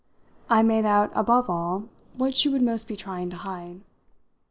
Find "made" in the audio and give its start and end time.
0.63-0.83